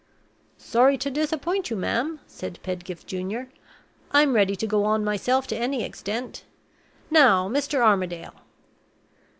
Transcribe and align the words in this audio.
"Sorry 0.57 0.97
to 0.97 1.11
disappoint 1.11 1.69
you, 1.69 1.75
ma'am," 1.77 2.21
said 2.25 2.57
Pedgift 2.63 3.05
Junior; 3.05 3.49
"I'm 4.11 4.33
ready 4.33 4.55
to 4.55 4.65
go 4.65 4.83
on 4.83 5.03
myself 5.03 5.45
to 5.49 5.55
any 5.55 5.83
extent. 5.83 6.43
Now, 7.11 7.47
Mr. 7.47 7.81
Armadale!" 7.81 8.33